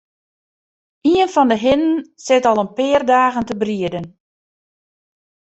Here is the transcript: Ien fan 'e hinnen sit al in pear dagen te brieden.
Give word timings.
Ien 1.11 1.29
fan 1.33 1.51
'e 1.53 1.57
hinnen 1.65 2.03
sit 2.25 2.45
al 2.49 2.61
in 2.63 2.71
pear 2.77 3.03
dagen 3.13 3.45
te 3.47 3.55
brieden. 3.61 4.05